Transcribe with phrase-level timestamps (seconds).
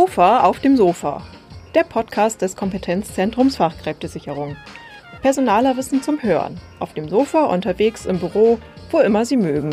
[0.00, 1.20] KOFA auf dem Sofa,
[1.74, 4.56] der Podcast des Kompetenzzentrums Fachkräftesicherung.
[5.20, 8.58] Personaler Wissen zum Hören, auf dem Sofa, unterwegs, im Büro,
[8.90, 9.68] wo immer Sie mögen.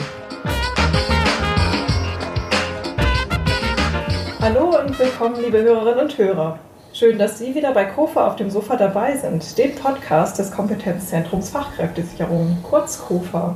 [4.41, 6.59] Hallo und willkommen, liebe Hörerinnen und Hörer.
[6.91, 11.51] Schön, dass Sie wieder bei KOFA auf dem Sofa dabei sind, dem Podcast des Kompetenzzentrums
[11.51, 13.55] Fachkräftesicherung, kurz KOFA.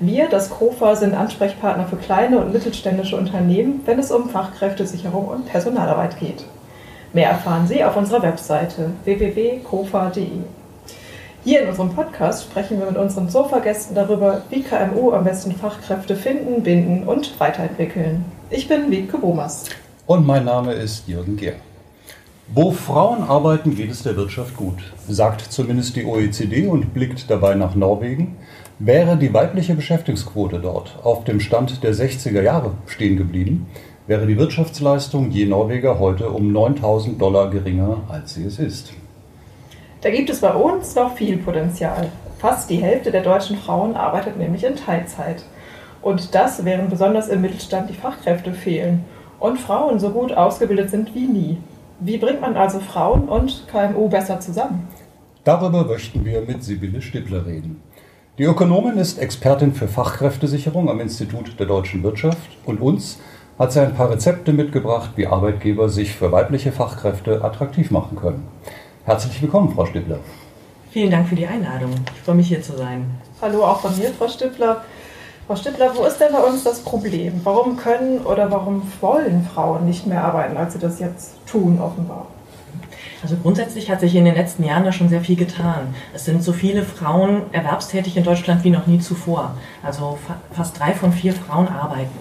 [0.00, 5.46] Wir, das KOFA, sind Ansprechpartner für kleine und mittelständische Unternehmen, wenn es um Fachkräftesicherung und
[5.46, 6.44] Personalarbeit geht.
[7.12, 10.26] Mehr erfahren Sie auf unserer Webseite www.kofa.de.
[11.44, 16.16] Hier in unserem Podcast sprechen wir mit unseren Sofa-Gästen darüber, wie KMU am besten Fachkräfte
[16.16, 18.24] finden, binden und weiterentwickeln.
[18.50, 19.66] Ich bin Wiebke Bomas.
[20.06, 21.54] Und mein Name ist Jürgen Gehr.
[22.52, 24.76] Wo Frauen arbeiten, geht es der Wirtschaft gut,
[25.08, 28.36] sagt zumindest die OECD und blickt dabei nach Norwegen.
[28.78, 33.66] Wäre die weibliche Beschäftigungsquote dort auf dem Stand der 60er Jahre stehen geblieben,
[34.06, 38.92] wäre die Wirtschaftsleistung je Norweger heute um 9000 Dollar geringer, als sie es ist.
[40.02, 42.10] Da gibt es bei uns noch viel Potenzial.
[42.38, 45.42] Fast die Hälfte der deutschen Frauen arbeitet nämlich in Teilzeit.
[46.02, 49.02] Und das, während besonders im Mittelstand die Fachkräfte fehlen
[49.40, 51.58] und Frauen so gut ausgebildet sind wie nie.
[52.06, 54.86] Wie bringt man also Frauen und KMU besser zusammen?
[55.42, 57.80] Darüber möchten wir mit Sibylle Stippler reden.
[58.36, 63.20] Die Ökonomin ist Expertin für Fachkräftesicherung am Institut der deutschen Wirtschaft und uns
[63.58, 68.48] hat sie ein paar Rezepte mitgebracht, wie Arbeitgeber sich für weibliche Fachkräfte attraktiv machen können.
[69.06, 70.18] Herzlich willkommen, Frau Stippler.
[70.90, 71.94] Vielen Dank für die Einladung.
[72.14, 73.06] Ich freue mich hier zu sein.
[73.40, 74.84] Hallo auch von mir, Frau Stippler.
[75.46, 77.40] Frau Stippler, wo ist denn bei uns das Problem?
[77.44, 82.26] Warum können oder warum wollen Frauen nicht mehr arbeiten, als sie das jetzt tun, offenbar?
[83.22, 85.94] Also grundsätzlich hat sich in den letzten Jahren da schon sehr viel getan.
[86.14, 89.54] Es sind so viele Frauen erwerbstätig in Deutschland wie noch nie zuvor.
[89.82, 90.18] Also
[90.52, 92.18] fast drei von vier Frauen arbeiten.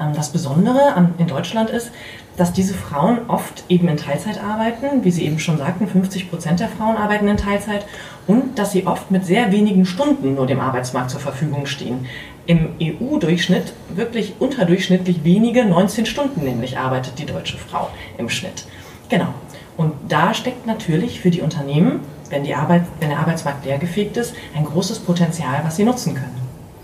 [0.00, 1.90] Ähm, das Besondere in Deutschland ist,
[2.36, 6.60] dass diese Frauen oft eben in Teilzeit arbeiten, wie Sie eben schon sagten, 50 Prozent
[6.60, 7.84] der Frauen arbeiten in Teilzeit
[8.28, 12.06] und dass sie oft mit sehr wenigen Stunden nur dem Arbeitsmarkt zur Verfügung stehen.
[12.48, 18.64] Im EU-Durchschnitt wirklich unterdurchschnittlich wenige, 19 Stunden nämlich arbeitet die deutsche Frau im Schnitt.
[19.10, 19.34] Genau.
[19.76, 22.00] Und da steckt natürlich für die Unternehmen,
[22.30, 26.38] wenn, die Arbeit, wenn der Arbeitsmarkt leergefegt ist, ein großes Potenzial, was sie nutzen können.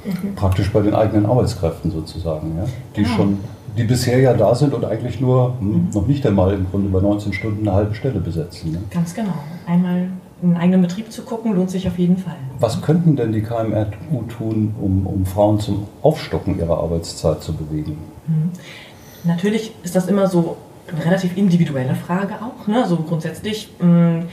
[0.04, 0.34] Mhm.
[0.34, 2.64] Praktisch bei den eigenen Arbeitskräften sozusagen, ja?
[2.94, 3.16] die genau.
[3.16, 3.38] schon,
[3.78, 5.90] die bisher ja da sind und eigentlich nur hm, mhm.
[5.94, 8.72] noch nicht einmal im Grunde bei 19 Stunden eine halbe Stelle besetzen.
[8.72, 8.82] Ne?
[8.90, 9.32] Ganz genau.
[9.66, 10.08] Einmal
[10.44, 12.36] einen eigenen Betrieb zu gucken, lohnt sich auf jeden Fall.
[12.58, 17.98] Was könnten denn die KMU tun, um, um Frauen zum Aufstocken ihrer Arbeitszeit zu bewegen?
[18.26, 18.50] Mhm.
[19.24, 20.56] Natürlich ist das immer so
[20.90, 22.66] eine relativ individuelle Frage auch.
[22.66, 22.86] Ne?
[22.86, 24.24] So grundsätzlich mh,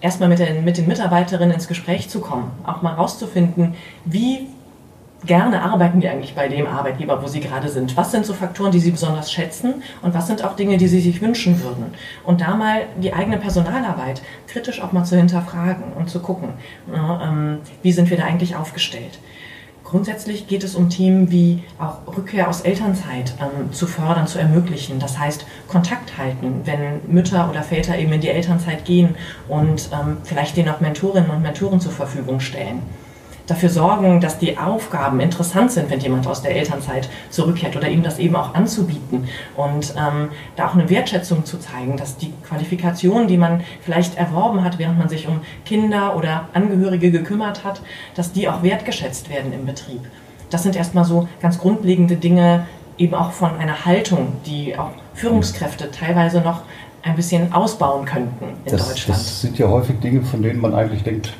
[0.00, 4.46] erstmal mit den, mit den Mitarbeiterinnen ins Gespräch zu kommen, auch mal rauszufinden, wie
[5.26, 7.96] gerne arbeiten die eigentlich bei dem Arbeitgeber, wo sie gerade sind?
[7.96, 11.00] Was sind so Faktoren, die sie besonders schätzen und was sind auch Dinge, die sie
[11.00, 11.86] sich wünschen würden?
[12.24, 16.50] Und da mal die eigene Personalarbeit kritisch auch mal zu hinterfragen und zu gucken,
[16.86, 19.18] ne, ähm, wie sind wir da eigentlich aufgestellt?
[19.84, 25.00] Grundsätzlich geht es um Themen wie auch Rückkehr aus Elternzeit ähm, zu fördern, zu ermöglichen.
[25.00, 29.16] Das heißt, Kontakt halten, wenn Mütter oder Väter eben in die Elternzeit gehen
[29.48, 32.82] und ähm, vielleicht denen auch Mentorinnen und Mentoren zur Verfügung stellen
[33.50, 38.02] dafür sorgen, dass die Aufgaben interessant sind, wenn jemand aus der Elternzeit zurückkehrt oder ihm
[38.02, 43.28] das eben auch anzubieten und ähm, da auch eine Wertschätzung zu zeigen, dass die Qualifikationen,
[43.28, 47.82] die man vielleicht erworben hat, während man sich um Kinder oder Angehörige gekümmert hat,
[48.14, 50.00] dass die auch wertgeschätzt werden im Betrieb.
[50.50, 52.66] Das sind erstmal so ganz grundlegende Dinge,
[52.98, 56.62] eben auch von einer Haltung, die auch Führungskräfte teilweise noch
[57.02, 59.20] ein bisschen ausbauen könnten in das, Deutschland.
[59.20, 61.32] Das sind ja häufig Dinge, von denen man eigentlich denkt,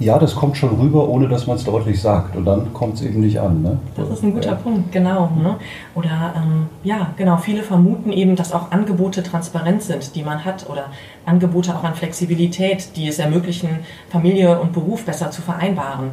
[0.00, 2.34] ja, das kommt schon rüber, ohne dass man es deutlich sagt.
[2.34, 3.60] Und dann kommt es eben nicht an.
[3.60, 3.78] Ne?
[3.96, 4.54] Das ist ein guter ja.
[4.54, 5.30] Punkt, genau.
[5.40, 5.56] Ne?
[5.94, 10.68] Oder ähm, ja, genau, viele vermuten eben, dass auch Angebote transparent sind, die man hat.
[10.70, 10.86] Oder
[11.26, 16.12] Angebote auch an Flexibilität, die es ermöglichen, Familie und Beruf besser zu vereinbaren.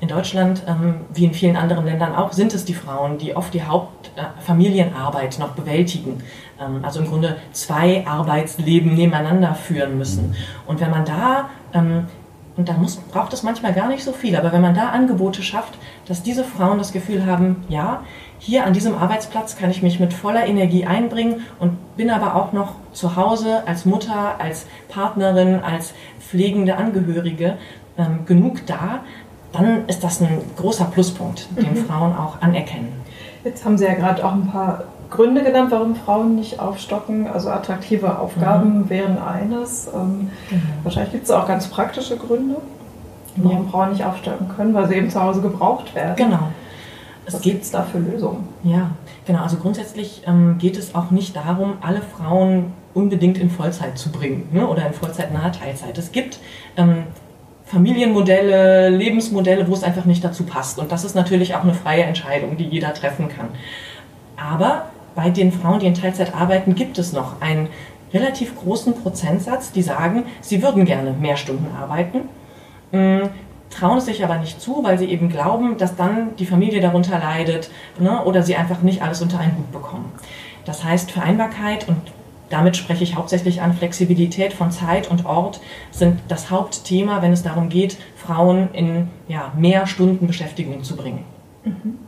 [0.00, 3.52] In Deutschland, ähm, wie in vielen anderen Ländern auch, sind es die Frauen, die oft
[3.52, 6.22] die Hauptfamilienarbeit äh, noch bewältigen.
[6.60, 10.28] Ähm, also im Grunde zwei Arbeitsleben nebeneinander führen müssen.
[10.28, 10.34] Mhm.
[10.66, 12.06] Und wenn man da ähm,
[12.56, 14.36] und da muss, braucht es manchmal gar nicht so viel.
[14.36, 18.02] Aber wenn man da Angebote schafft, dass diese Frauen das Gefühl haben, ja,
[18.38, 22.52] hier an diesem Arbeitsplatz kann ich mich mit voller Energie einbringen und bin aber auch
[22.52, 27.56] noch zu Hause als Mutter, als Partnerin, als pflegende Angehörige
[27.98, 29.00] ähm, genug da,
[29.52, 31.86] dann ist das ein großer Pluspunkt, den mhm.
[31.86, 32.92] Frauen auch anerkennen.
[33.44, 34.84] Jetzt haben Sie ja gerade auch ein paar
[35.14, 37.26] Gründe genannt, warum Frauen nicht aufstocken.
[37.26, 38.90] Also attraktive Aufgaben mhm.
[38.90, 39.88] wären eines.
[39.88, 40.62] Ähm, genau.
[40.82, 42.56] Wahrscheinlich gibt es auch ganz praktische Gründe,
[43.36, 43.70] warum ja.
[43.70, 46.16] Frauen nicht aufstocken können, weil sie eben zu Hause gebraucht werden.
[46.16, 46.48] Genau.
[47.26, 48.46] Es gibt es da für Lösungen?
[48.64, 48.90] Ja,
[49.26, 54.12] Genau, also grundsätzlich ähm, geht es auch nicht darum, alle Frauen unbedingt in Vollzeit zu
[54.12, 55.96] bringen ne, oder in vollzeitnahe Teilzeit.
[55.96, 56.38] Es gibt
[56.76, 57.04] ähm,
[57.64, 60.78] Familienmodelle, Lebensmodelle, wo es einfach nicht dazu passt.
[60.78, 63.48] Und das ist natürlich auch eine freie Entscheidung, die jeder treffen kann.
[64.36, 67.68] Aber bei den Frauen, die in Teilzeit arbeiten, gibt es noch einen
[68.12, 72.28] relativ großen Prozentsatz, die sagen, sie würden gerne mehr Stunden arbeiten,
[72.92, 73.28] mm,
[73.70, 77.18] trauen es sich aber nicht zu, weil sie eben glauben, dass dann die Familie darunter
[77.18, 80.12] leidet ne, oder sie einfach nicht alles unter einen Hut bekommen.
[80.64, 81.96] Das heißt, Vereinbarkeit und
[82.50, 87.42] damit spreche ich hauptsächlich an Flexibilität von Zeit und Ort sind das Hauptthema, wenn es
[87.42, 91.24] darum geht, Frauen in ja, mehr Stunden Beschäftigung zu bringen.
[91.64, 91.98] Mhm.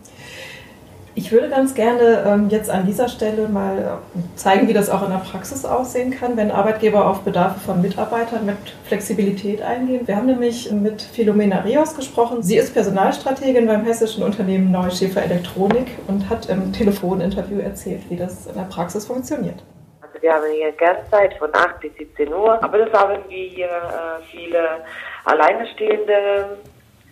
[1.18, 5.02] Ich würde ganz gerne ähm, jetzt an dieser Stelle mal äh, zeigen, wie das auch
[5.02, 10.06] in der Praxis aussehen kann, wenn Arbeitgeber auf Bedarfe von Mitarbeitern mit Flexibilität eingehen.
[10.06, 12.42] Wir haben nämlich mit Philomena Rios gesprochen.
[12.42, 18.46] Sie ist Personalstrategin beim hessischen Unternehmen Neuschäfer Elektronik und hat im Telefoninterview erzählt, wie das
[18.46, 19.62] in der Praxis funktioniert.
[20.02, 23.69] Also wir haben hier Gastzeit von 8 bis 17 Uhr, aber das haben wir hier
[23.69, 24.84] äh, viele
[25.24, 26.58] alleinestehende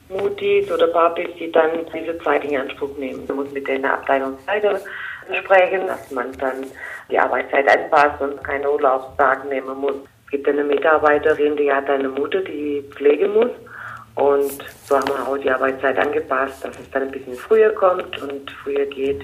[0.09, 3.25] Mutis oder Papis, die dann diese Zeit in Anspruch nehmen.
[3.27, 4.81] Man muss mit den Abteilungsleiter
[5.43, 6.67] sprechen, dass man dann
[7.11, 9.97] die Arbeitszeit anpasst und keine Urlaubstage nehmen muss.
[10.27, 13.51] Es gibt eine Mitarbeiterin, die hat eine Mutter, die pflegen muss.
[14.17, 18.21] Und so haben wir auch die Arbeitszeit angepasst, dass es dann ein bisschen früher kommt
[18.23, 19.23] und früher geht.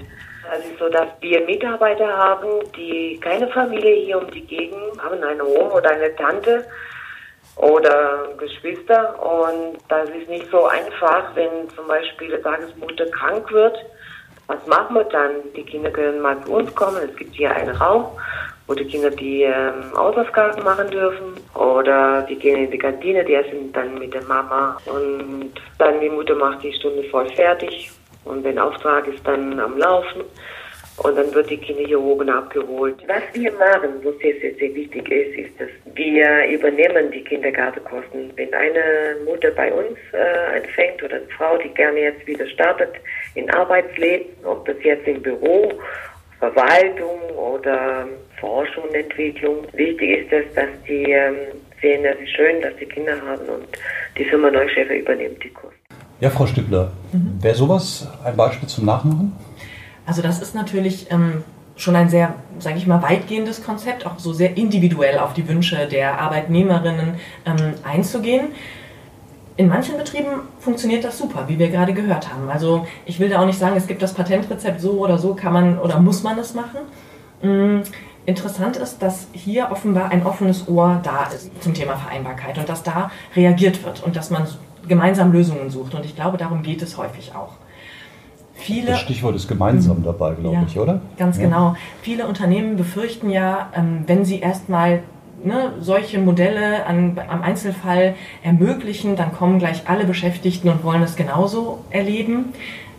[0.49, 5.45] Also so, dass wir Mitarbeiter haben, die keine Familie hier um die Gegend haben, eine
[5.45, 6.65] Oma oder eine Tante,
[7.61, 9.15] oder Geschwister.
[9.21, 13.77] Und das ist nicht so einfach, wenn zum Beispiel eine Tagesmutter krank wird.
[14.47, 15.31] Was machen wir dann?
[15.55, 16.97] Die Kinder können mal zu uns kommen.
[17.09, 18.05] Es gibt hier einen Raum,
[18.67, 21.39] wo die Kinder die ähm, Hausaufgaben machen dürfen.
[21.53, 24.77] Oder die gehen in die Kantine, die essen dann mit der Mama.
[24.87, 27.91] Und dann die Mutter macht die Stunde voll fertig.
[28.25, 30.23] Und der Auftrag ist dann am Laufen.
[31.03, 32.95] Und dann wird die Kinder hier oben abgeholt.
[33.07, 38.31] Was wir machen, was sehr, sehr, sehr wichtig ist, ist, dass wir übernehmen die Kindergartenkosten.
[38.35, 42.91] Wenn eine Mutter bei uns äh, anfängt oder eine Frau, die gerne jetzt wieder startet
[43.33, 45.73] in Arbeitsleben, ob das jetzt im Büro,
[46.37, 48.07] Verwaltung oder
[48.39, 51.35] Forschung und Entwicklung, wichtig ist es, dass die ähm,
[51.81, 53.67] sehen, es ist schön, dass die Kinder haben und
[54.17, 55.75] die Firma Neuschäfer übernimmt die Kosten.
[56.19, 57.41] Ja, Frau Stübler, mhm.
[57.41, 59.35] wäre sowas ein Beispiel zum Nachmachen?
[60.05, 61.43] Also das ist natürlich ähm,
[61.75, 65.87] schon ein sehr, sage ich mal, weitgehendes Konzept, auch so sehr individuell auf die Wünsche
[65.87, 67.15] der Arbeitnehmerinnen
[67.45, 68.49] ähm, einzugehen.
[69.57, 72.49] In manchen Betrieben funktioniert das super, wie wir gerade gehört haben.
[72.49, 75.53] Also ich will da auch nicht sagen, es gibt das Patentrezept so oder so, kann
[75.53, 76.79] man oder muss man es machen.
[77.41, 77.83] Mhm.
[78.25, 82.83] Interessant ist, dass hier offenbar ein offenes Ohr da ist zum Thema Vereinbarkeit und dass
[82.83, 84.47] da reagiert wird und dass man
[84.87, 85.95] gemeinsam Lösungen sucht.
[85.95, 87.53] Und ich glaube, darum geht es häufig auch.
[88.61, 90.03] Viele, das Stichwort ist gemeinsam mhm.
[90.03, 91.01] dabei, glaube ja, ich, oder?
[91.17, 91.43] Ganz ja.
[91.43, 91.75] genau.
[92.01, 95.03] Viele Unternehmen befürchten ja, ähm, wenn sie erstmal
[95.43, 101.15] ne, solche Modelle an, am Einzelfall ermöglichen, dann kommen gleich alle Beschäftigten und wollen es
[101.15, 102.53] genauso erleben.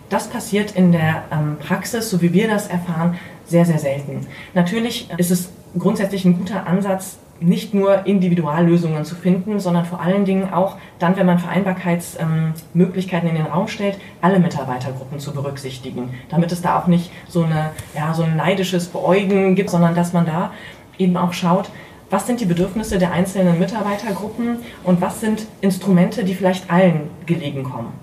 [0.09, 4.27] Das passiert in der ähm, Praxis, so wie wir das erfahren, sehr, sehr selten.
[4.55, 10.25] Natürlich ist es grundsätzlich ein guter Ansatz, nicht nur Individuallösungen zu finden, sondern vor allen
[10.25, 16.11] Dingen auch dann, wenn man Vereinbarkeitsmöglichkeiten ähm, in den Raum stellt, alle Mitarbeitergruppen zu berücksichtigen,
[16.29, 20.13] damit es da auch nicht so, eine, ja, so ein neidisches Beäugen gibt, sondern dass
[20.13, 20.53] man da
[20.99, 21.71] eben auch schaut,
[22.11, 27.65] was sind die Bedürfnisse der einzelnen Mitarbeitergruppen und was sind Instrumente, die vielleicht allen gelegen
[27.65, 28.02] kommen.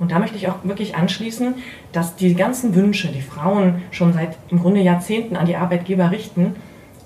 [0.00, 1.54] Und da möchte ich auch wirklich anschließen,
[1.92, 6.56] dass die ganzen Wünsche, die Frauen schon seit im Grunde Jahrzehnten an die Arbeitgeber richten,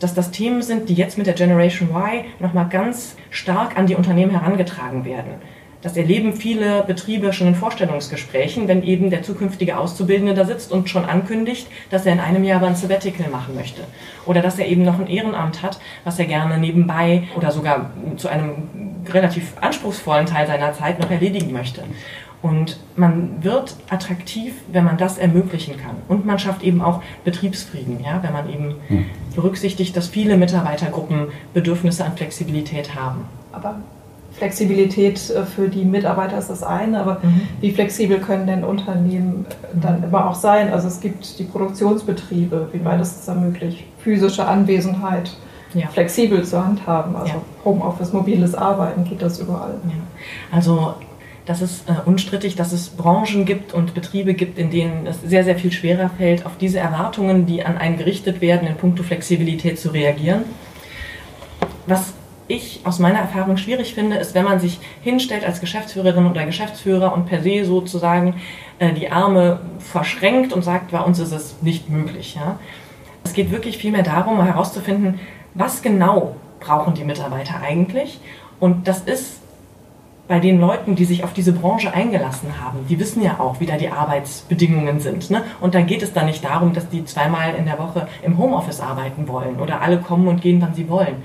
[0.01, 3.97] dass das Themen sind, die jetzt mit der Generation Y nochmal ganz stark an die
[3.97, 5.35] Unternehmen herangetragen werden.
[5.85, 10.89] Das erleben viele Betriebe schon in Vorstellungsgesprächen, wenn eben der zukünftige Auszubildende da sitzt und
[10.89, 13.83] schon ankündigt, dass er in einem Jahr aber ein Sabbatical machen möchte.
[14.25, 18.29] Oder dass er eben noch ein Ehrenamt hat, was er gerne nebenbei oder sogar zu
[18.29, 21.83] einem relativ anspruchsvollen Teil seiner Zeit noch erledigen möchte.
[22.45, 25.97] Und man wird attraktiv, wenn man das ermöglichen kann.
[26.09, 29.07] Und man schafft eben auch Betriebsfrieden, ja, wenn man eben hm.
[29.35, 33.25] berücksichtigt, dass viele Mitarbeitergruppen Bedürfnisse an Flexibilität haben.
[33.51, 33.77] Aber
[34.33, 37.43] Flexibilität äh, für die Mitarbeiter ist das eine, aber mhm.
[37.63, 40.05] wie flexibel können denn Unternehmen äh, dann mhm.
[40.05, 40.71] immer auch sein?
[40.71, 45.31] Also es gibt die Produktionsbetriebe, wie weit ist es da möglich, physische Anwesenheit
[45.73, 45.87] ja.
[45.87, 47.41] flexibel zu handhaben, also ja.
[47.65, 49.77] Homeoffice, mobiles Arbeiten, geht das überall?
[49.85, 49.95] Ja.
[50.57, 50.95] Also
[51.47, 55.45] das ist äh, unstrittig, dass es Branchen gibt und Betriebe gibt, in denen es sehr,
[55.45, 59.79] sehr viel schwerer fällt, auf diese Erwartungen, die an einen gerichtet werden, in puncto Flexibilität
[59.79, 60.45] zu reagieren.
[61.87, 62.15] Was
[62.49, 67.13] ich aus meiner Erfahrung schwierig finde, ist, wenn man sich hinstellt als Geschäftsführerin oder Geschäftsführer
[67.13, 68.37] und per se sozusagen
[68.79, 72.37] äh, die Arme verschränkt und sagt, bei uns ist es nicht möglich.
[72.37, 72.59] Ja?
[73.23, 75.21] Es geht wirklich vielmehr darum, herauszufinden,
[75.55, 78.21] was genau brauchen die Mitarbeiter eigentlich.
[78.61, 79.41] Und das ist
[80.27, 83.67] bei den Leuten, die sich auf diese Branche eingelassen haben, die wissen ja auch, wie
[83.67, 85.31] da die Arbeitsbedingungen sind.
[85.31, 85.45] Ne?
[85.61, 88.81] Und da geht es dann nicht darum, dass die zweimal in der Woche im Homeoffice
[88.81, 91.23] arbeiten wollen oder alle kommen und gehen, wann sie wollen.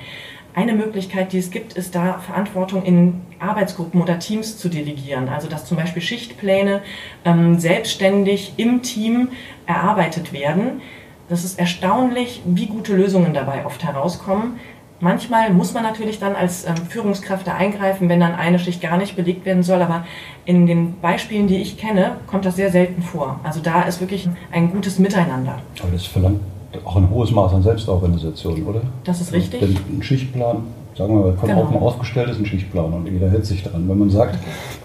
[0.53, 5.29] Eine Möglichkeit, die es gibt, ist da Verantwortung in Arbeitsgruppen oder Teams zu delegieren.
[5.29, 6.81] Also dass zum Beispiel Schichtpläne
[7.23, 9.29] ähm, selbstständig im Team
[9.65, 10.81] erarbeitet werden.
[11.29, 14.59] Das ist erstaunlich, wie gute Lösungen dabei oft herauskommen.
[15.01, 19.15] Manchmal muss man natürlich dann als ähm, Führungskraft eingreifen, wenn dann eine Schicht gar nicht
[19.15, 20.05] belegt werden soll, aber
[20.45, 23.39] in den Beispielen, die ich kenne, kommt das sehr selten vor.
[23.43, 25.59] Also da ist wirklich ein gutes Miteinander.
[25.81, 26.41] Aber das verlangt
[26.85, 28.81] auch ein hohes Maß an Selbstorganisation, oder?
[29.03, 29.59] Das ist richtig.
[29.59, 30.63] Denn ein Schichtplan,
[30.95, 31.61] sagen wir mal, von genau.
[31.63, 33.87] oben aufgestellt ist ein Schichtplan und jeder hält sich dran.
[33.87, 34.37] Wenn man sagt,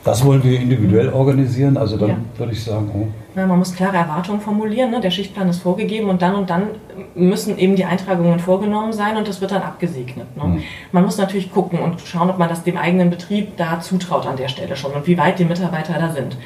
[0.03, 2.17] das wollen wir individuell organisieren, also dann ja.
[2.39, 3.07] würde ich sagen, oh.
[3.35, 4.93] Na, man muss klare Erwartungen formulieren.
[4.93, 5.01] Ne?
[5.01, 6.69] Der Schichtplan ist vorgegeben und dann und dann
[7.15, 10.37] müssen eben die Eintragungen vorgenommen sein und das wird dann abgesegnet.
[10.37, 10.45] Ne?
[10.45, 10.63] Mhm.
[10.93, 14.37] Man muss natürlich gucken und schauen, ob man das dem eigenen Betrieb da zutraut an
[14.37, 16.37] der Stelle schon und wie weit die Mitarbeiter da sind.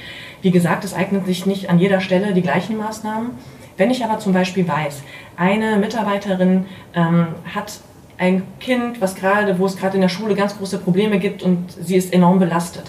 [0.40, 3.30] Wie gesagt, es eignet sich nicht an jeder Stelle die gleichen Maßnahmen.
[3.78, 5.02] Wenn ich aber zum Beispiel weiß,
[5.36, 7.80] eine Mitarbeiterin ähm, hat
[8.18, 11.70] ein Kind, was gerade, wo es gerade in der Schule ganz große Probleme gibt und
[11.70, 12.84] sie ist enorm belastet.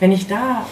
[0.00, 0.66] Wenn ich da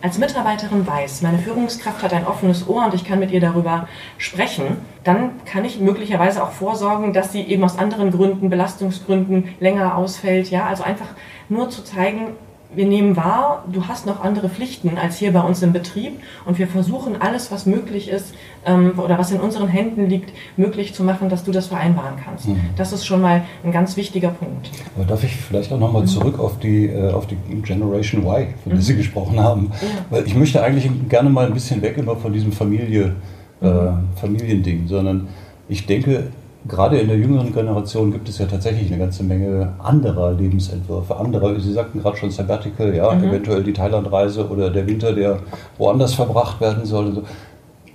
[0.00, 3.88] als Mitarbeiterin weiß, meine Führungskraft hat ein offenes Ohr und ich kann mit ihr darüber
[4.18, 9.96] sprechen, dann kann ich möglicherweise auch vorsorgen, dass sie eben aus anderen Gründen, Belastungsgründen länger
[9.96, 10.50] ausfällt.
[10.50, 11.08] Ja, also einfach
[11.48, 12.28] nur zu zeigen,
[12.74, 16.58] wir nehmen wahr, du hast noch andere Pflichten als hier bei uns im Betrieb und
[16.58, 21.04] wir versuchen alles, was möglich ist ähm, oder was in unseren Händen liegt, möglich zu
[21.04, 22.48] machen, dass du das vereinbaren kannst.
[22.48, 22.60] Mhm.
[22.76, 24.70] Das ist schon mal ein ganz wichtiger Punkt.
[24.96, 26.06] Aber darf ich vielleicht auch nochmal mhm.
[26.06, 28.82] zurück auf die, äh, auf die Generation Y, von der mhm.
[28.82, 29.70] Sie gesprochen haben?
[29.80, 29.88] Ja.
[30.10, 33.14] Weil ich möchte eigentlich gerne mal ein bisschen weg immer von diesem Familie,
[33.62, 34.08] äh, mhm.
[34.16, 35.28] Familiending, sondern
[35.68, 36.28] ich denke,
[36.68, 41.58] gerade in der jüngeren Generation gibt es ja tatsächlich eine ganze Menge anderer Lebensentwürfe, anderer,
[41.60, 43.24] Sie sagten gerade schon Sabbatical, ja, mhm.
[43.24, 45.38] eventuell die Thailandreise oder der Winter, der
[45.78, 47.14] woanders verbracht werden soll.
[47.14, 47.22] So.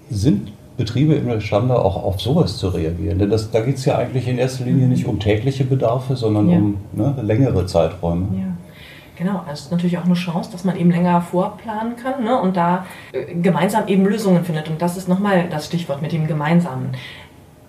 [0.10, 3.20] Sind Betriebe imstande, auch auf sowas zu reagieren?
[3.20, 6.50] Denn das, da geht es ja eigentlich in erster Linie nicht um tägliche Bedarfe, sondern
[6.50, 6.58] ja.
[6.58, 8.28] um ne, längere Zeiträume.
[8.36, 8.52] Ja.
[9.18, 12.58] Genau, es ist natürlich auch eine Chance, dass man eben länger vorplanen kann ne, und
[12.58, 14.68] da äh, gemeinsam eben Lösungen findet.
[14.68, 16.96] Und das ist nochmal das Stichwort mit dem Gemeinsamen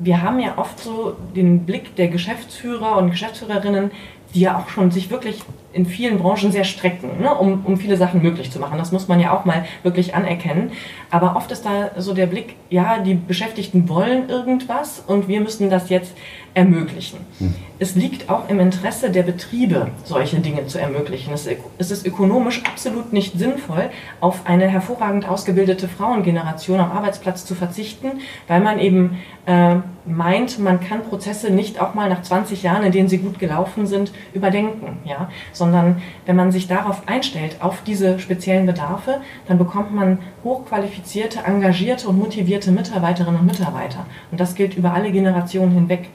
[0.02, 3.90] wir haben ja oft so den Blick der Geschäftsführer und Geschäftsführerinnen,
[4.34, 5.42] die ja auch schon sich wirklich
[5.72, 8.78] in vielen Branchen sehr strecken, ne, um, um viele Sachen möglich zu machen.
[8.78, 10.72] Das muss man ja auch mal wirklich anerkennen.
[11.10, 15.70] Aber oft ist da so der Blick, ja, die Beschäftigten wollen irgendwas und wir müssen
[15.70, 16.14] das jetzt
[16.54, 17.20] ermöglichen.
[17.38, 17.54] Hm.
[17.78, 21.32] Es liegt auch im Interesse der Betriebe, solche Dinge zu ermöglichen.
[21.32, 23.88] Es, es ist ökonomisch absolut nicht sinnvoll,
[24.20, 30.80] auf eine hervorragend ausgebildete Frauengeneration am Arbeitsplatz zu verzichten, weil man eben äh, meint, man
[30.80, 34.98] kann Prozesse nicht auch mal nach 20 Jahren, in denen sie gut gelaufen sind, überdenken.
[35.04, 35.30] Ja?
[35.52, 42.08] Sondern wenn man sich darauf einstellt, auf diese speziellen Bedarfe, dann bekommt man hochqualifizierte, engagierte
[42.08, 44.06] und motivierte Mitarbeiterinnen und Mitarbeiter.
[44.30, 46.08] Und das gilt über alle Generationen hinweg.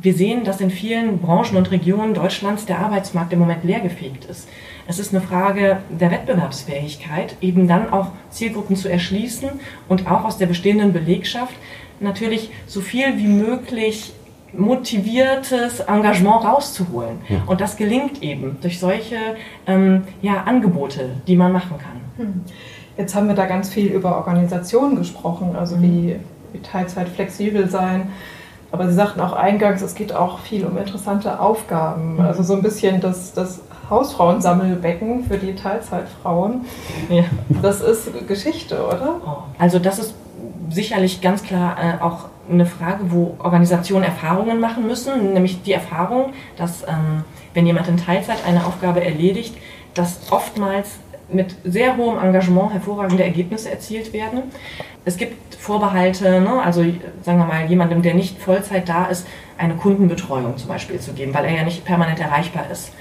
[0.00, 4.48] Wir sehen, dass in vielen Branchen und Regionen Deutschlands der Arbeitsmarkt im Moment leergefegt ist.
[4.86, 9.50] Es ist eine Frage der Wettbewerbsfähigkeit, eben dann auch Zielgruppen zu erschließen
[9.88, 11.54] und auch aus der bestehenden Belegschaft
[12.00, 14.12] natürlich so viel wie möglich
[14.52, 17.18] motiviertes Engagement rauszuholen.
[17.28, 17.42] Ja.
[17.46, 19.16] Und das gelingt eben durch solche
[19.66, 22.00] ähm, ja, Angebote, die man machen kann.
[22.24, 22.44] Hm.
[22.96, 25.82] Jetzt haben wir da ganz viel über Organisationen gesprochen, also mhm.
[25.82, 26.16] wie,
[26.52, 28.10] wie Teilzeit flexibel sein.
[28.72, 32.14] Aber Sie sagten auch eingangs, es geht auch viel um interessante Aufgaben.
[32.14, 32.20] Mhm.
[32.20, 36.64] Also so ein bisschen das, das Hausfrauensammelbecken für die Teilzeitfrauen.
[37.08, 37.24] Ja.
[37.62, 39.20] Das ist Geschichte, oder?
[39.24, 39.36] Oh.
[39.58, 40.14] Also das ist
[40.70, 46.32] sicherlich ganz klar äh, auch eine Frage, wo Organisationen Erfahrungen machen müssen, nämlich die Erfahrung,
[46.56, 49.56] dass ähm, wenn jemand in Teilzeit eine Aufgabe erledigt,
[49.94, 50.98] dass oftmals
[51.30, 54.44] mit sehr hohem Engagement hervorragende Ergebnisse erzielt werden.
[55.04, 56.62] Es gibt Vorbehalte, ne?
[56.62, 56.82] also
[57.22, 59.26] sagen wir mal, jemandem, der nicht Vollzeit da ist,
[59.58, 62.92] eine Kundenbetreuung zum Beispiel zu geben, weil er ja nicht permanent erreichbar ist.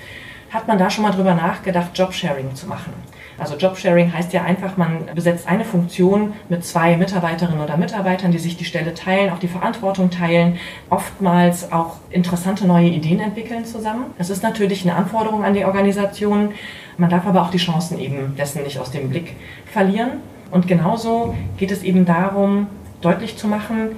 [0.49, 2.93] Hat man da schon mal drüber nachgedacht, Jobsharing zu machen?
[3.37, 8.39] Also Jobsharing heißt ja einfach, man besetzt eine Funktion mit zwei Mitarbeiterinnen oder Mitarbeitern, die
[8.39, 10.57] sich die Stelle teilen, auch die Verantwortung teilen,
[10.89, 14.05] oftmals auch interessante neue Ideen entwickeln zusammen.
[14.17, 16.49] Das ist natürlich eine Anforderung an die Organisation.
[16.97, 19.35] Man darf aber auch die Chancen eben dessen nicht aus dem Blick
[19.71, 20.21] verlieren.
[20.49, 22.67] Und genauso geht es eben darum,
[23.01, 23.95] deutlich zu machen,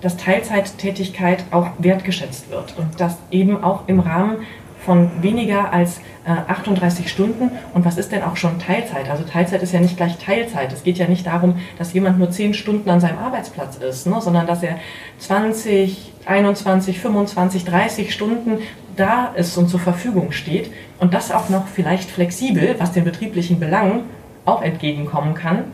[0.00, 4.36] dass Teilzeittätigkeit auch wertgeschätzt wird und dass eben auch im Rahmen
[4.84, 7.50] von weniger als äh, 38 Stunden.
[7.72, 9.10] Und was ist denn auch schon Teilzeit?
[9.10, 10.72] Also Teilzeit ist ja nicht gleich Teilzeit.
[10.72, 14.20] Es geht ja nicht darum, dass jemand nur 10 Stunden an seinem Arbeitsplatz ist, ne,
[14.20, 14.76] sondern dass er
[15.18, 18.58] 20, 21, 25, 30 Stunden
[18.96, 23.58] da ist und zur Verfügung steht und das auch noch vielleicht flexibel, was den betrieblichen
[23.58, 24.04] Belangen
[24.44, 25.64] auch entgegenkommen kann,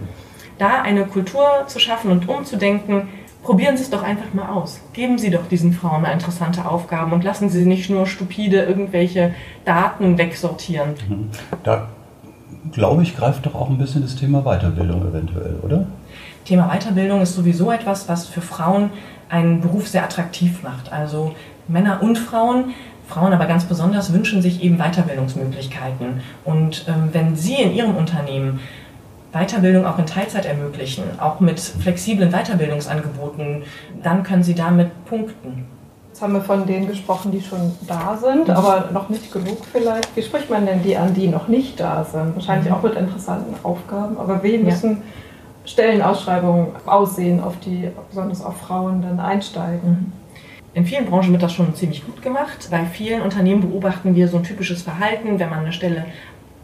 [0.58, 3.08] da eine Kultur zu schaffen und umzudenken,
[3.42, 4.80] probieren Sie es doch einfach mal aus.
[4.92, 9.34] Geben Sie doch diesen Frauen mal interessante Aufgaben und lassen Sie nicht nur stupide irgendwelche
[9.64, 10.94] Daten wegsortieren.
[11.08, 11.28] Mhm.
[11.62, 11.88] Da
[12.72, 15.86] glaube ich, greift doch auch ein bisschen das Thema Weiterbildung eventuell, oder?
[16.44, 18.90] Thema Weiterbildung ist sowieso etwas, was für Frauen
[19.28, 20.92] einen Beruf sehr attraktiv macht.
[20.92, 21.34] Also
[21.68, 22.74] Männer und Frauen
[23.10, 26.20] Frauen aber ganz besonders wünschen sich eben Weiterbildungsmöglichkeiten.
[26.44, 28.60] Und ähm, wenn Sie in Ihrem Unternehmen
[29.32, 33.62] Weiterbildung auch in Teilzeit ermöglichen, auch mit flexiblen Weiterbildungsangeboten,
[34.02, 35.66] dann können Sie damit punkten.
[36.08, 38.54] Jetzt haben wir von denen gesprochen, die schon da sind, mhm.
[38.54, 40.14] aber noch nicht genug vielleicht.
[40.16, 42.34] Wie spricht man denn die an, die noch nicht da sind?
[42.34, 42.74] Wahrscheinlich mhm.
[42.74, 44.96] auch mit interessanten Aufgaben, aber wie müssen ja.
[45.64, 49.90] Stellenausschreibungen aussehen, auf die besonders auf Frauen dann einsteigen?
[49.90, 50.12] Mhm.
[50.72, 52.68] In vielen Branchen wird das schon ziemlich gut gemacht.
[52.70, 56.04] Bei vielen Unternehmen beobachten wir so ein typisches Verhalten, wenn man eine Stelle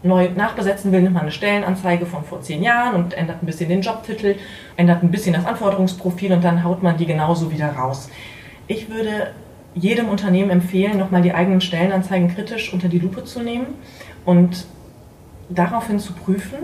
[0.07, 3.69] neu nachbesetzen will, nimmt man eine Stellenanzeige von vor zehn Jahren und ändert ein bisschen
[3.69, 4.35] den Jobtitel,
[4.75, 8.09] ändert ein bisschen das Anforderungsprofil und dann haut man die genauso wieder raus.
[8.67, 9.33] Ich würde
[9.75, 13.67] jedem Unternehmen empfehlen, nochmal die eigenen Stellenanzeigen kritisch unter die Lupe zu nehmen
[14.25, 14.65] und
[15.49, 16.57] daraufhin zu prüfen,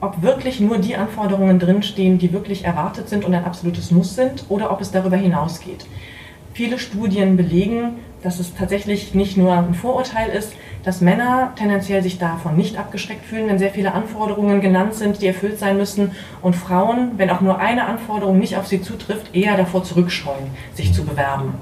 [0.00, 4.44] ob wirklich nur die Anforderungen drinstehen, die wirklich erwartet sind und ein absolutes Muss sind,
[4.48, 5.86] oder ob es darüber hinausgeht.
[6.54, 10.52] Viele Studien belegen, dass es tatsächlich nicht nur ein Vorurteil ist,
[10.84, 15.26] dass Männer tendenziell sich davon nicht abgeschreckt fühlen, wenn sehr viele Anforderungen genannt sind, die
[15.26, 19.56] erfüllt sein müssen, und Frauen, wenn auch nur eine Anforderung nicht auf sie zutrifft, eher
[19.56, 21.54] davor zurückscheuen, sich zu bewerben.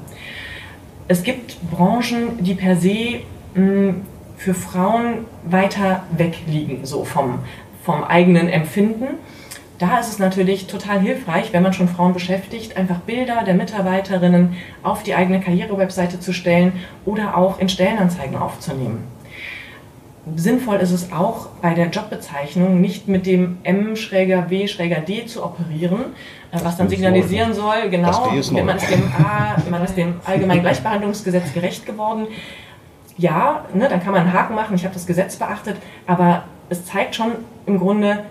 [1.08, 3.20] Es gibt Branchen, die per se
[3.54, 4.02] mh, hm,
[4.36, 7.40] für Frauen weiter weg liegen, so vom,
[7.84, 9.06] vom eigenen Empfinden.
[9.78, 14.56] Da ist es natürlich total hilfreich, wenn man schon Frauen beschäftigt, einfach Bilder der Mitarbeiterinnen
[14.82, 16.72] auf die eigene Karrierewebseite zu stellen
[17.04, 19.04] oder auch in Stellenanzeigen aufzunehmen.
[20.34, 26.06] Sinnvoll ist es auch bei der Jobbezeichnung nicht mit dem M-W-D zu operieren,
[26.50, 28.68] äh, was dann signalisieren soll, genau, man ist, dem
[29.24, 32.26] A, man ist dem Allgemeinen Gleichbehandlungsgesetz gerecht geworden.
[33.16, 35.76] Ja, ne, dann kann man einen Haken machen, ich habe das Gesetz beachtet,
[36.08, 37.32] aber es zeigt schon
[37.66, 38.24] im Grunde,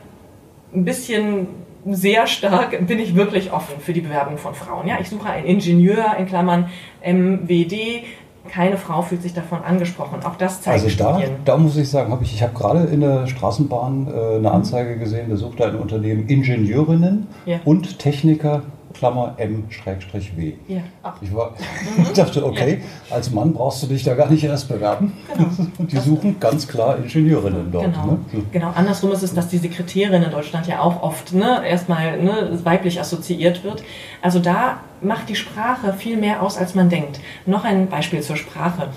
[0.75, 1.47] ein bisschen
[1.85, 4.87] sehr stark bin ich wirklich offen für die Bewerbung von Frauen.
[4.87, 6.69] Ja, ich suche einen Ingenieur in Klammern
[7.03, 8.03] MWD.
[8.49, 10.23] Keine Frau fühlt sich davon angesprochen.
[10.23, 13.01] Auch das zeigt Also da, da muss ich sagen, habe ich, ich habe gerade in
[13.01, 17.59] der Straßenbahn äh, eine Anzeige gesehen, da sucht ein Unternehmen Ingenieurinnen ja.
[17.65, 18.63] und Techniker
[18.97, 20.53] Klammer M-W.
[20.67, 20.81] Ja.
[21.21, 22.13] Ich war, mhm.
[22.15, 23.15] dachte, okay, ja.
[23.15, 25.13] als Mann brauchst du dich da gar nicht erst bewerben.
[25.33, 25.49] Genau.
[25.77, 27.85] Und die suchen ganz klar Ingenieurinnen dort.
[27.85, 28.05] Genau.
[28.05, 28.43] Ne?
[28.51, 32.59] genau, andersrum ist es, dass die Sekretärin in Deutschland ja auch oft ne, erstmal ne,
[32.63, 33.83] weiblich assoziiert wird.
[34.21, 37.19] Also da macht die Sprache viel mehr aus, als man denkt.
[37.45, 38.89] Noch ein Beispiel zur Sprache.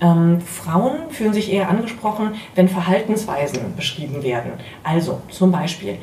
[0.00, 4.52] Ähm, Frauen fühlen sich eher angesprochen, wenn Verhaltensweisen beschrieben werden.
[4.82, 5.96] Also zum Beispiel,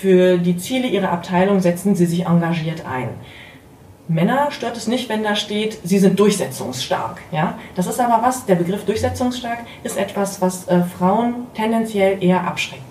[0.00, 3.10] für die Ziele ihrer Abteilung setzen sie sich engagiert ein.
[4.08, 7.18] Männer stört es nicht, wenn da steht, sie sind durchsetzungsstark.
[7.30, 7.58] Ja?
[7.76, 12.82] Das ist aber was, der Begriff durchsetzungsstark ist etwas, was äh, Frauen tendenziell eher abschreckt.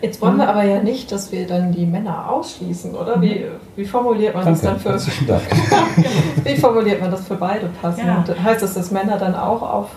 [0.00, 0.50] Jetzt wollen wir mhm.
[0.50, 3.20] aber ja nicht, dass wir dann die Männer ausschließen, oder?
[3.20, 3.60] Wie, mhm.
[3.76, 5.26] wie formuliert man Danke, das dann für.
[5.26, 5.42] Dank.
[6.44, 8.06] wie formuliert man das für beide passend?
[8.06, 8.24] Ja.
[8.42, 9.88] Heißt das, dass Männer dann auch auf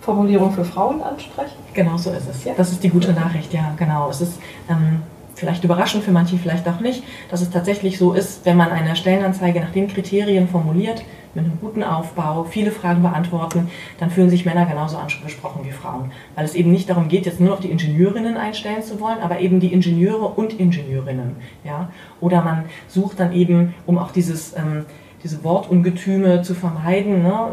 [0.00, 1.56] Formulierung für Frauen ansprechen?
[1.74, 2.44] Genau so ist es.
[2.44, 2.54] Ja.
[2.56, 4.08] Das ist die gute Nachricht, ja, genau.
[4.10, 4.34] Es ist
[4.68, 5.02] ähm,
[5.38, 8.96] vielleicht überraschend für manche, vielleicht auch nicht, dass es tatsächlich so ist, wenn man eine
[8.96, 14.44] Stellenanzeige nach den Kriterien formuliert, mit einem guten Aufbau, viele Fragen beantworten, dann fühlen sich
[14.44, 16.10] Männer genauso angesprochen wie Frauen.
[16.34, 19.40] Weil es eben nicht darum geht, jetzt nur noch die Ingenieurinnen einstellen zu wollen, aber
[19.40, 21.36] eben die Ingenieure und Ingenieurinnen.
[21.64, 21.90] Ja?
[22.20, 24.86] Oder man sucht dann eben, um auch dieses, ähm,
[25.22, 27.52] diese Wortungetüme zu vermeiden, ne?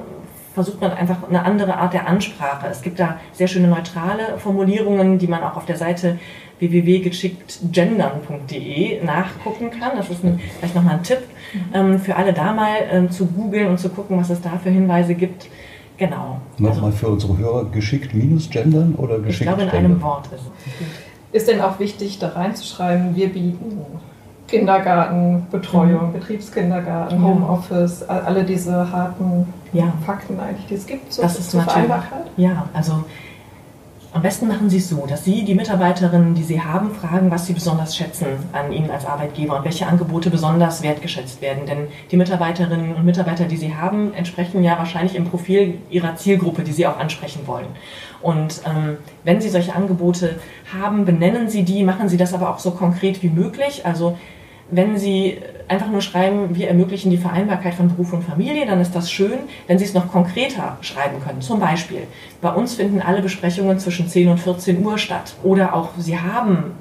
[0.55, 2.65] Versucht man einfach eine andere Art der Ansprache.
[2.71, 6.17] Es gibt da sehr schöne neutrale Formulierungen, die man auch auf der Seite
[6.59, 9.97] www.geschicktgendern.de nachgucken kann.
[9.97, 11.19] Das ist ein, vielleicht nochmal ein Tipp
[11.53, 11.59] mhm.
[11.73, 14.69] ähm, für alle da mal ähm, zu googeln und zu gucken, was es da für
[14.69, 15.49] Hinweise gibt.
[15.97, 16.39] Genau.
[16.57, 20.27] Nochmal also, für unsere Hörer, geschickt minus gendern oder geschickt Ich glaube, in einem Wort
[20.27, 20.43] ist es.
[21.33, 23.81] Ist denn auch wichtig, da reinzuschreiben, wir bieten
[24.47, 26.13] Kindergartenbetreuung, mhm.
[26.13, 27.23] Betriebskindergarten, ja.
[27.23, 29.91] Homeoffice, alle diese harten ja.
[30.05, 32.25] Fakten eigentlich, die es gibt, so das ist zur Vereinbarkeit?
[32.37, 33.03] Ja, also
[34.15, 37.47] Am besten machen Sie es so, dass Sie die Mitarbeiterinnen, die Sie haben, fragen, was
[37.47, 41.65] Sie besonders schätzen an Ihnen als Arbeitgeber und welche Angebote besonders wertgeschätzt werden.
[41.65, 46.63] Denn die Mitarbeiterinnen und Mitarbeiter, die Sie haben, entsprechen ja wahrscheinlich im Profil Ihrer Zielgruppe,
[46.63, 47.67] die Sie auch ansprechen wollen.
[48.21, 50.39] Und ähm, wenn Sie solche Angebote
[50.73, 53.85] haben, benennen Sie die, machen Sie das aber auch so konkret wie möglich.
[53.85, 54.17] Also
[54.71, 58.95] wenn Sie einfach nur schreiben, wir ermöglichen die Vereinbarkeit von Beruf und Familie, dann ist
[58.95, 59.39] das schön.
[59.67, 62.03] Wenn Sie es noch konkreter schreiben können, zum Beispiel,
[62.41, 65.35] bei uns finden alle Besprechungen zwischen 10 und 14 Uhr statt.
[65.43, 66.73] Oder auch Sie haben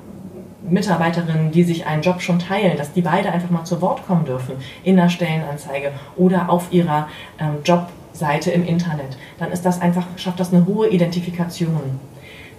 [0.69, 4.25] Mitarbeiterinnen, die sich einen Job schon teilen, dass die beide einfach mal zu Wort kommen
[4.25, 7.57] dürfen in der Stellenanzeige oder auf ihrer ähm,
[8.15, 9.17] Jobseite im Internet.
[9.39, 11.99] Dann ist das einfach, schafft das eine hohe Identifikation.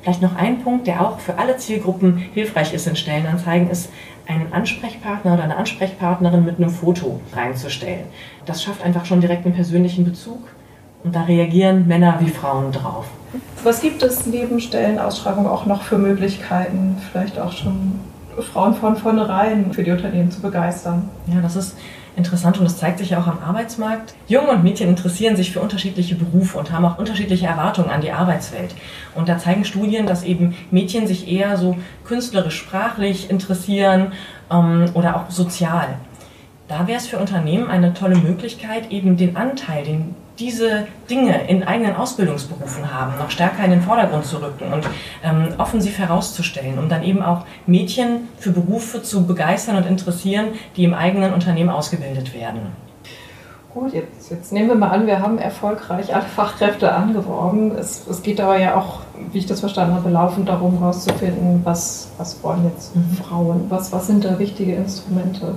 [0.02, 3.90] Vielleicht noch ein Punkt, der auch für alle Zielgruppen hilfreich ist in Stellenanzeigen, ist
[4.28, 8.04] einen Ansprechpartner oder eine Ansprechpartnerin mit einem Foto reinzustellen.
[8.46, 10.40] Das schafft einfach schon direkt einen persönlichen Bezug
[11.04, 13.06] und da reagieren Männer wie Frauen drauf.
[13.64, 18.00] Was gibt es neben Stellenausschreibung auch noch für Möglichkeiten, vielleicht auch schon
[18.42, 21.10] Frauen von vornherein für die Unternehmen zu begeistern?
[21.34, 21.76] Ja, das ist
[22.16, 24.14] interessant und das zeigt sich ja auch am Arbeitsmarkt.
[24.28, 28.12] Junge und Mädchen interessieren sich für unterschiedliche Berufe und haben auch unterschiedliche Erwartungen an die
[28.12, 28.74] Arbeitswelt.
[29.16, 34.14] Und da zeigen Studien, dass eben Mädchen sich eher so künstlerisch, sprachlich interessieren
[34.52, 35.98] ähm, oder auch sozial.
[36.68, 41.64] Da wäre es für Unternehmen eine tolle Möglichkeit, eben den Anteil, den diese Dinge in
[41.64, 44.86] eigenen Ausbildungsberufen haben, noch stärker in den Vordergrund zu rücken und
[45.24, 50.84] ähm, offensiv herauszustellen, um dann eben auch Mädchen für Berufe zu begeistern und interessieren, die
[50.84, 52.74] im eigenen Unternehmen ausgebildet werden.
[53.74, 57.72] Gut, jetzt, jetzt nehmen wir mal an, wir haben erfolgreich alle Fachkräfte angeworben.
[57.78, 59.02] Es, es geht aber ja auch,
[59.32, 63.18] wie ich das verstanden habe, laufend darum herauszufinden, was, was wollen jetzt mhm.
[63.22, 65.56] Frauen, was, was sind da wichtige Instrumente.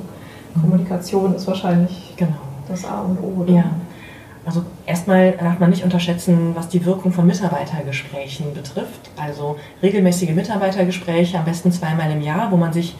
[0.60, 2.36] Kommunikation ist wahrscheinlich genau.
[2.68, 3.42] das A und O.
[3.42, 3.52] Oder?
[3.52, 3.64] Ja.
[4.44, 9.10] Also erstmal darf man nicht unterschätzen, was die Wirkung von Mitarbeitergesprächen betrifft.
[9.16, 12.96] Also regelmäßige Mitarbeitergespräche, am besten zweimal im Jahr, wo man sich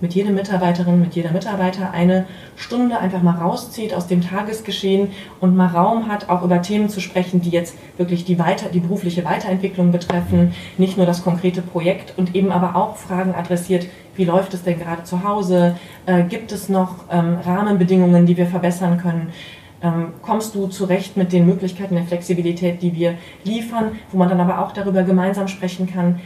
[0.00, 5.56] mit jeder Mitarbeiterin, mit jeder Mitarbeiter eine Stunde einfach mal rauszieht aus dem Tagesgeschehen und
[5.56, 9.24] mal Raum hat, auch über Themen zu sprechen, die jetzt wirklich die, weiter, die berufliche
[9.24, 14.52] Weiterentwicklung betreffen, nicht nur das konkrete Projekt und eben aber auch Fragen adressiert, wie läuft
[14.54, 19.32] es denn gerade zu Hause, äh, gibt es noch ähm, Rahmenbedingungen, die wir verbessern können?
[19.80, 24.40] Ähm, kommst du zurecht mit den Möglichkeiten der Flexibilität, die wir liefern, wo man dann
[24.40, 26.18] aber auch darüber gemeinsam sprechen kann,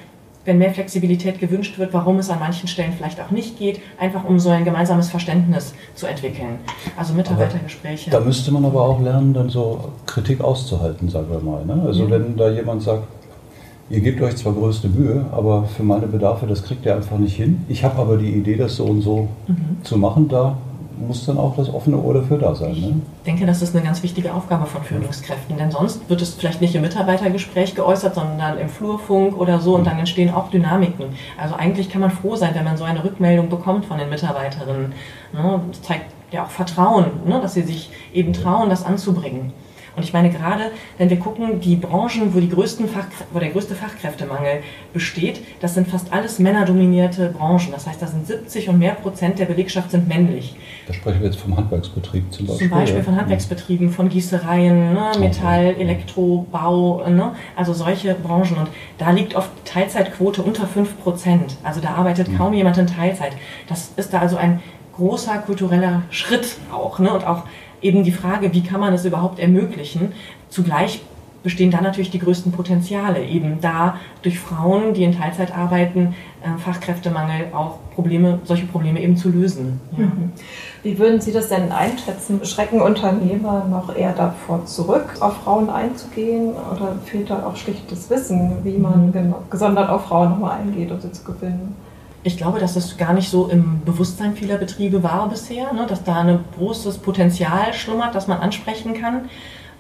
[0.45, 4.25] wenn mehr Flexibilität gewünscht wird, warum es an manchen Stellen vielleicht auch nicht geht, einfach
[4.25, 6.59] um so ein gemeinsames Verständnis zu entwickeln.
[6.97, 8.11] Also Mitarbeitergespräche.
[8.11, 11.65] Da müsste man aber auch lernen, dann so Kritik auszuhalten, sagen wir mal.
[11.65, 11.83] Ne?
[11.87, 12.11] Also ja.
[12.11, 13.05] wenn da jemand sagt,
[13.91, 17.37] ihr gebt euch zwar größte Mühe, aber für meine Bedarfe, das kriegt ihr einfach nicht
[17.37, 17.65] hin.
[17.69, 19.85] Ich habe aber die Idee, das so und so mhm.
[19.85, 20.57] zu machen, da
[21.07, 22.73] muss dann auch das offene Ohr dafür da sein.
[22.73, 23.01] Ne?
[23.19, 26.61] Ich denke, das ist eine ganz wichtige Aufgabe von Führungskräften, denn sonst wird es vielleicht
[26.61, 31.07] nicht im Mitarbeitergespräch geäußert, sondern im Flurfunk oder so und dann entstehen auch Dynamiken.
[31.41, 34.93] Also eigentlich kann man froh sein, wenn man so eine Rückmeldung bekommt von den Mitarbeiterinnen.
[35.33, 35.61] Ne?
[35.71, 37.41] Das zeigt ja auch Vertrauen, ne?
[37.41, 39.53] dass sie sich eben trauen, das anzubringen.
[39.95, 42.89] Und ich meine gerade, wenn wir gucken, die Branchen, wo, die größten
[43.33, 47.73] wo der größte Fachkräftemangel besteht, das sind fast alles männerdominierte Branchen.
[47.73, 50.55] Das heißt, da sind 70 und mehr Prozent der Belegschaft sind männlich.
[50.87, 52.69] Da sprechen wir jetzt vom Handwerksbetrieb zum Beispiel.
[52.69, 58.57] Zum Beispiel von Handwerksbetrieben, von Gießereien, ne, Metall, Elektro, Bau, ne, also solche Branchen.
[58.57, 61.57] Und da liegt oft die Teilzeitquote unter 5 Prozent.
[61.63, 62.39] Also da arbeitet mhm.
[62.39, 63.33] kaum jemand in Teilzeit.
[63.69, 64.61] Das ist da also ein
[64.97, 66.99] großer kultureller Schritt auch.
[66.99, 67.13] Ne?
[67.13, 67.45] Und auch
[67.81, 70.13] eben die Frage, wie kann man es überhaupt ermöglichen.
[70.49, 71.03] Zugleich
[71.43, 76.59] bestehen da natürlich die größten Potenziale, eben da durch Frauen, die in Teilzeit arbeiten, äh,
[76.59, 79.81] Fachkräftemangel auch Probleme, solche Probleme eben zu lösen.
[79.97, 80.05] Ja.
[80.05, 80.33] Mhm.
[80.83, 82.45] Wie würden Sie das denn einschätzen?
[82.45, 88.09] Schrecken Unternehmer noch eher davor zurück, auf Frauen einzugehen oder fehlt da auch schlicht das
[88.09, 89.35] Wissen, wie man mhm.
[89.51, 91.75] gesondert auf Frauen nochmal eingeht, um sie zu gewinnen?
[92.25, 96.05] Ich glaube, dass das gar nicht so im Bewusstsein vieler Betriebe war bisher, ne, dass
[96.05, 99.29] da ein großes Potenzial schlummert, das man ansprechen kann.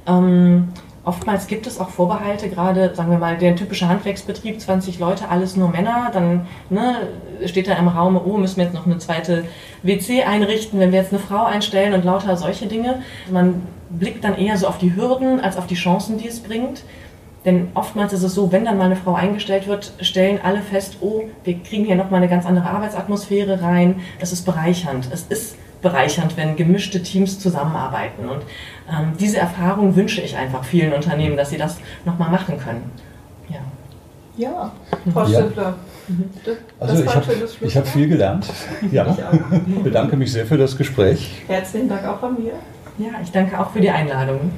[0.07, 0.68] Ähm,
[1.05, 5.57] oftmals gibt es auch Vorbehalte, gerade, sagen wir mal, der typische Handwerksbetrieb, 20 Leute, alles
[5.57, 7.09] nur Männer, dann ne,
[7.46, 9.44] steht da im Raum, oh, müssen wir jetzt noch eine zweite
[9.85, 13.02] WC einrichten, wenn wir jetzt eine Frau einstellen und lauter solche Dinge.
[13.31, 16.83] Man blickt dann eher so auf die Hürden als auf die Chancen, die es bringt.
[17.44, 20.98] Denn oftmals ist es so, wenn dann mal eine Frau eingestellt wird, stellen alle fest,
[21.00, 24.00] oh, wir kriegen hier nochmal eine ganz andere Arbeitsatmosphäre rein.
[24.20, 25.09] Das ist bereichernd.
[25.12, 28.28] Es ist bereichernd, wenn gemischte Teams zusammenarbeiten.
[28.28, 28.42] Und
[28.88, 32.90] ähm, diese Erfahrung wünsche ich einfach vielen Unternehmen, dass sie das nochmal machen können.
[33.48, 33.59] Ja,
[34.37, 34.72] ja
[35.12, 35.74] Frau ja.
[36.09, 36.31] Mhm.
[36.78, 38.46] Also ich habe hab viel gelernt.
[38.90, 39.16] Ja.
[39.66, 41.42] Ich bedanke mich sehr für das Gespräch.
[41.48, 42.52] Herzlichen Dank auch von mir.
[42.98, 44.50] Ja, ich danke auch für die Einladung.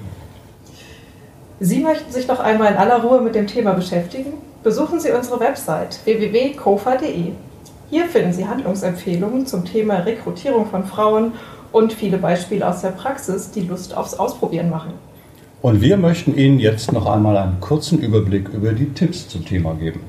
[1.61, 4.35] Sie möchten sich noch einmal in aller Ruhe mit dem Thema beschäftigen?
[4.65, 7.33] Besuchen Sie unsere Website www.kofa.de.
[7.91, 11.33] Hier finden Sie Handlungsempfehlungen zum Thema Rekrutierung von Frauen
[11.71, 14.95] und viele Beispiele aus der Praxis, die Lust aufs Ausprobieren machen.
[15.63, 19.75] Und wir möchten Ihnen jetzt noch einmal einen kurzen Überblick über die Tipps zum Thema
[19.75, 20.01] geben.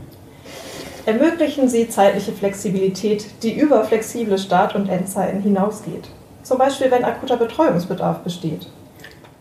[1.06, 6.08] Ermöglichen Sie zeitliche Flexibilität, die über flexible Start- und Endzeiten hinausgeht.
[6.42, 8.68] Zum Beispiel, wenn akuter Betreuungsbedarf besteht.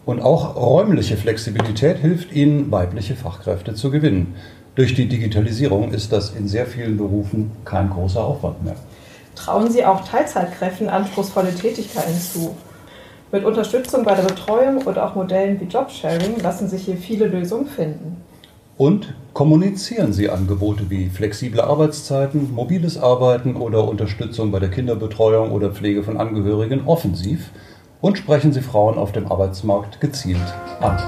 [0.06, 4.34] Und auch räumliche Flexibilität hilft Ihnen, weibliche Fachkräfte zu gewinnen.
[4.74, 8.76] Durch die Digitalisierung ist das in sehr vielen Berufen kein großer Aufwand mehr.
[9.34, 12.54] Trauen Sie auch Teilzeitkräften anspruchsvolle Tätigkeiten zu.
[13.32, 17.66] Mit Unterstützung bei der Betreuung oder auch Modellen wie Jobsharing lassen sich hier viele Lösungen
[17.66, 18.16] finden.
[18.76, 25.70] Und kommunizieren Sie Angebote wie flexible Arbeitszeiten, mobiles Arbeiten oder Unterstützung bei der Kinderbetreuung oder
[25.70, 27.50] Pflege von Angehörigen offensiv
[28.00, 30.40] und sprechen Sie Frauen auf dem Arbeitsmarkt gezielt
[30.80, 30.98] an.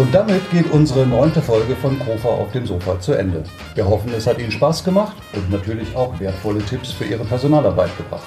[0.00, 3.44] Und damit geht unsere neunte Folge von Kofa auf dem Sofa zu Ende.
[3.74, 7.94] Wir hoffen, es hat Ihnen Spaß gemacht und natürlich auch wertvolle Tipps für Ihre Personalarbeit
[7.98, 8.22] gebracht.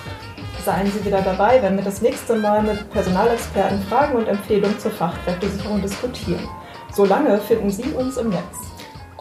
[0.63, 4.91] Seien Sie wieder dabei, wenn wir das nächste Mal mit Personalexperten Fragen und Empfehlungen zur
[4.91, 6.47] Fachkräftesicherung diskutieren.
[6.93, 8.72] Solange finden Sie uns im Netz.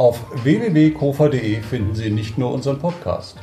[0.02, 3.36] Auf www.kofa.de finden Sie nicht nur unseren Podcast.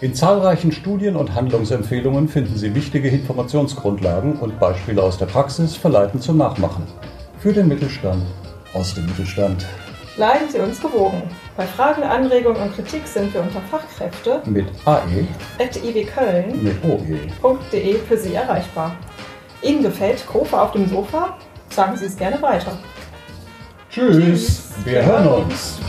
[0.00, 6.20] In zahlreichen Studien und Handlungsempfehlungen finden Sie wichtige Informationsgrundlagen und Beispiele aus der Praxis verleiten
[6.20, 6.84] zum Nachmachen.
[7.38, 8.24] Für den Mittelstand,
[8.74, 9.64] aus dem Mittelstand.
[10.16, 11.22] Bleiben Sie uns gewogen.
[11.56, 15.28] Bei Fragen, Anregungen und Kritik sind wir unter Fachkräfte Mit AE,
[15.60, 16.84] iwköln.de mit
[17.44, 17.94] OE.
[18.08, 18.96] für Sie erreichbar.
[19.62, 21.38] Ihnen gefällt Kofa auf dem Sofa?
[21.68, 22.76] Sagen Sie es gerne weiter.
[23.90, 25.80] Tschüss, wir hören uns.